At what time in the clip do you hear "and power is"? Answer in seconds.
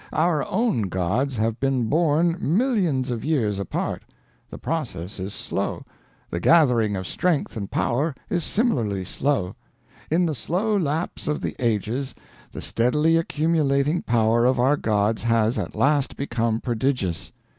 7.55-8.43